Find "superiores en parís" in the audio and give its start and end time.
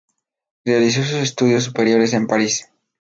1.65-2.71